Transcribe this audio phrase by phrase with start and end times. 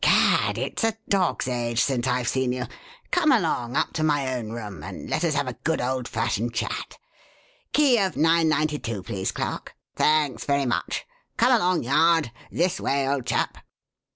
[0.03, 0.57] Gad!
[0.57, 2.65] it's a dog's age since I've seen you.
[3.11, 6.55] Come along up to my own room and let us have a good old fashioned
[6.55, 6.97] chat.
[7.71, 9.75] Key of Nine ninety two, please, clerk.
[9.95, 11.05] Thanks very much.
[11.37, 13.59] Come along, Yard this way, old chap!"